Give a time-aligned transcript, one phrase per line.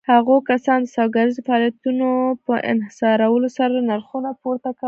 [0.09, 2.09] هغو کسانو د سوداګريزو فعاليتونو
[2.45, 4.79] په انحصارولو سره نرخونه پورته کول.